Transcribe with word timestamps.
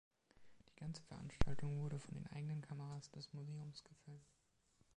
Die 0.67 0.73
ganze 0.79 1.03
Veranstaltung 1.03 1.77
wurde 1.79 1.99
von 1.99 2.15
den 2.15 2.25
eigenen 2.33 2.61
Kameras 2.63 3.11
des 3.11 3.31
Museums 3.33 3.83
gefilmt. 3.83 4.25